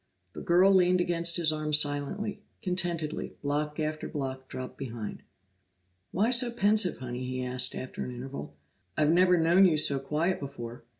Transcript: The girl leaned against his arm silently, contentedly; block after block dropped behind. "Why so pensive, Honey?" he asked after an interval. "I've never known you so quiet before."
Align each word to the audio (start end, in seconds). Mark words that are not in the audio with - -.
The 0.33 0.41
girl 0.41 0.73
leaned 0.73 0.99
against 0.99 1.37
his 1.37 1.53
arm 1.53 1.73
silently, 1.73 2.41
contentedly; 2.63 3.35
block 3.43 3.79
after 3.79 4.09
block 4.09 4.47
dropped 4.47 4.75
behind. 4.75 5.21
"Why 6.09 6.31
so 6.31 6.49
pensive, 6.51 6.97
Honey?" 6.97 7.23
he 7.23 7.45
asked 7.45 7.75
after 7.75 8.03
an 8.03 8.09
interval. 8.09 8.55
"I've 8.97 9.11
never 9.11 9.37
known 9.37 9.65
you 9.65 9.77
so 9.77 9.99
quiet 9.99 10.39
before." 10.39 10.85